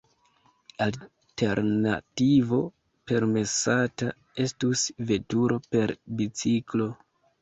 [0.85, 2.61] Alternativo
[3.11, 4.11] permesata
[4.47, 6.89] estus veturo per biciklo.